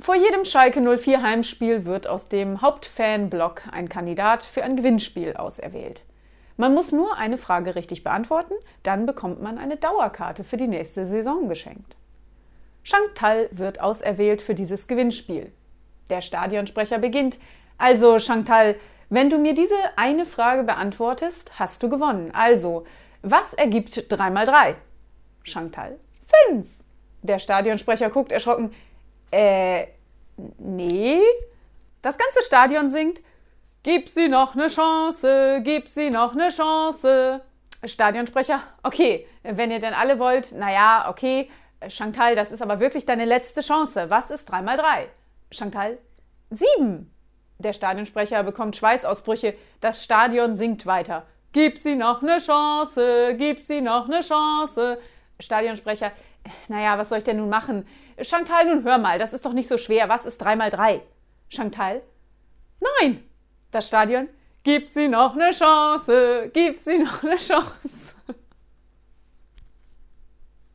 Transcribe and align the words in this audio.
Vor 0.00 0.16
jedem 0.16 0.44
Schalke 0.44 0.80
04 0.80 1.22
Heimspiel 1.22 1.84
wird 1.84 2.06
aus 2.06 2.28
dem 2.28 2.60
Hauptfanblock 2.60 3.62
ein 3.70 3.88
Kandidat 3.88 4.42
für 4.42 4.64
ein 4.64 4.76
Gewinnspiel 4.76 5.34
auserwählt. 5.34 6.02
Man 6.56 6.74
muss 6.74 6.92
nur 6.92 7.16
eine 7.16 7.38
Frage 7.38 7.74
richtig 7.74 8.02
beantworten, 8.02 8.54
dann 8.82 9.06
bekommt 9.06 9.40
man 9.40 9.56
eine 9.56 9.76
Dauerkarte 9.76 10.44
für 10.44 10.56
die 10.56 10.68
nächste 10.68 11.04
Saison 11.04 11.48
geschenkt. 11.48 11.96
Chantal 12.82 13.48
wird 13.52 13.80
auserwählt 13.80 14.42
für 14.42 14.54
dieses 14.54 14.88
Gewinnspiel. 14.88 15.52
Der 16.10 16.20
Stadionsprecher 16.20 16.98
beginnt. 16.98 17.38
Also, 17.78 18.18
Chantal, 18.18 18.76
wenn 19.08 19.30
du 19.30 19.38
mir 19.38 19.54
diese 19.54 19.76
eine 19.96 20.26
Frage 20.26 20.64
beantwortest, 20.64 21.58
hast 21.58 21.82
du 21.82 21.88
gewonnen. 21.88 22.30
Also, 22.34 22.84
was 23.22 23.54
ergibt 23.54 24.12
3 24.12 24.30
mal 24.30 24.44
3? 24.44 24.74
Chantal, 25.44 25.98
5. 26.50 26.66
Der 27.22 27.38
Stadionsprecher 27.38 28.10
guckt 28.10 28.32
erschrocken. 28.32 28.72
Äh, 29.30 29.86
nee. 30.58 31.20
Das 32.02 32.18
ganze 32.18 32.42
Stadion 32.42 32.90
singt. 32.90 33.20
Gib 33.82 34.08
sie 34.08 34.28
noch 34.28 34.54
eine 34.54 34.68
Chance, 34.68 35.60
gib 35.62 35.88
sie 35.88 36.08
noch 36.08 36.32
eine 36.32 36.48
Chance. 36.48 37.42
Stadionsprecher, 37.84 38.62
okay, 38.82 39.26
wenn 39.42 39.70
ihr 39.70 39.78
denn 39.78 39.92
alle 39.92 40.18
wollt, 40.18 40.52
naja, 40.52 41.06
okay. 41.10 41.50
Chantal, 41.88 42.34
das 42.34 42.50
ist 42.50 42.62
aber 42.62 42.80
wirklich 42.80 43.04
deine 43.04 43.26
letzte 43.26 43.60
Chance. 43.60 44.08
Was 44.08 44.30
ist 44.30 44.46
3 44.46 44.62
mal 44.62 44.78
3? 44.78 45.06
Chantal, 45.50 45.98
7. 46.48 47.10
Der 47.58 47.74
Stadionsprecher 47.74 48.42
bekommt 48.42 48.76
Schweißausbrüche. 48.76 49.54
Das 49.82 50.02
Stadion 50.02 50.56
singt 50.56 50.86
weiter. 50.86 51.26
Gib 51.52 51.78
sie 51.78 51.94
noch 51.94 52.22
eine 52.22 52.38
Chance, 52.38 53.34
gib 53.36 53.62
sie 53.62 53.80
noch 53.80 54.06
eine 54.06 54.20
Chance. 54.20 54.98
Stadionsprecher, 55.40 56.12
naja, 56.68 56.98
was 56.98 57.08
soll 57.08 57.18
ich 57.18 57.24
denn 57.24 57.38
nun 57.38 57.48
machen? 57.48 57.86
Chantal, 58.22 58.66
nun 58.66 58.84
hör 58.84 58.98
mal, 58.98 59.18
das 59.18 59.32
ist 59.32 59.44
doch 59.44 59.52
nicht 59.52 59.68
so 59.68 59.78
schwer. 59.78 60.08
Was 60.08 60.26
ist 60.26 60.38
3 60.38 60.56
mal 60.56 60.70
3? 60.70 61.00
Chantal, 61.48 62.02
nein. 63.00 63.24
Das 63.70 63.88
Stadion, 63.88 64.28
gib 64.62 64.88
sie 64.88 65.08
noch 65.08 65.34
eine 65.34 65.50
Chance, 65.50 66.50
gib 66.52 66.78
sie 66.78 66.98
noch 66.98 67.24
eine 67.24 67.36
Chance. 67.36 68.13